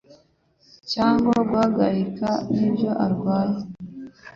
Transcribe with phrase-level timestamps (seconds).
[0.91, 3.59] cyangwa guhangayika nibyo arwaye